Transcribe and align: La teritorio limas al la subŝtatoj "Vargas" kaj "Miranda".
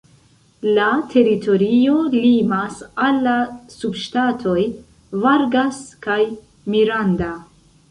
La 0.77 0.85
teritorio 1.11 1.97
limas 2.13 2.79
al 3.09 3.21
la 3.29 3.35
subŝtatoj 3.75 4.57
"Vargas" 5.27 5.81
kaj 6.09 6.19
"Miranda". 6.77 7.33